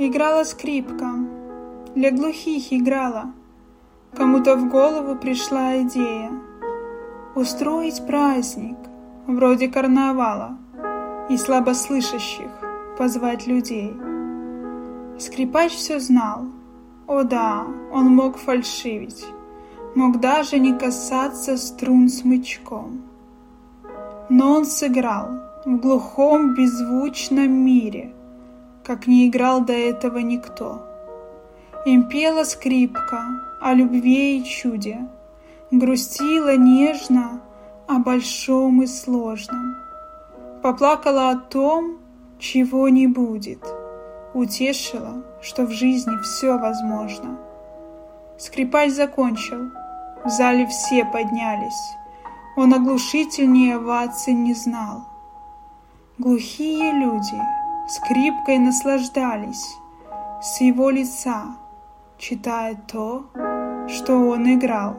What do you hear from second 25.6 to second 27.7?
в глухом беззвучном